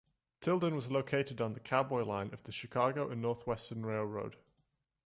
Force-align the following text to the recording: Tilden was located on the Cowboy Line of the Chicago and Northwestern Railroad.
Tilden 0.39 0.73
was 0.73 0.89
located 0.89 1.41
on 1.41 1.53
the 1.53 1.59
Cowboy 1.59 2.01
Line 2.03 2.33
of 2.33 2.41
the 2.45 2.51
Chicago 2.51 3.11
and 3.11 3.21
Northwestern 3.21 3.85
Railroad. 3.85 4.35